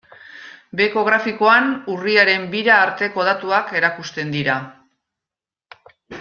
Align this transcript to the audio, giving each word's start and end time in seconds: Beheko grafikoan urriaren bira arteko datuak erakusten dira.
Beheko 0.79 1.03
grafikoan 1.09 1.67
urriaren 1.97 2.47
bira 2.55 2.79
arteko 2.87 3.27
datuak 3.29 3.71
erakusten 3.83 4.35
dira. 4.39 4.57